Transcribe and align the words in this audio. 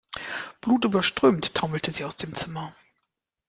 Blutüberströmt 0.61 1.53
taumelte 1.53 1.91
sie 1.91 2.05
aus 2.05 2.17
dem 2.17 2.33
Zimmer. 2.35 2.73